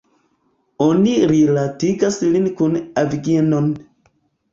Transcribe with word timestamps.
Oni 0.85 1.11
rilatigas 1.31 2.17
lin 2.29 2.47
kun 2.63 2.79
Avignon. 3.03 3.69